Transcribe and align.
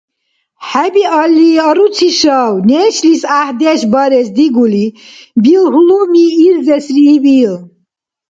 –ХӀебиалли… 0.67 1.49
аруцишав?– 1.67 2.53
нешлис 2.69 3.21
гӀяхӀдеш 3.29 3.81
барес 3.93 4.27
дигули, 4.37 4.85
билгьлуми 5.43 6.25
ирзесрииб 6.45 7.23
ил. 7.41 7.55